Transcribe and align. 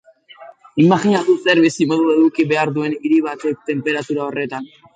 Imajinatu 0.83 1.35
zer 1.43 1.61
bizimodu 1.67 2.09
eduki 2.15 2.47
behar 2.55 2.73
duen 2.81 2.99
hiri 3.05 3.23
batek 3.29 3.63
tenperatura 3.71 4.29
horretan. 4.29 4.71